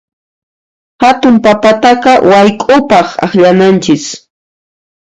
Hatun 1.01 1.35
papataqa 1.43 2.13
wayk'upaq 2.29 3.07
akllananchis. 3.25 4.05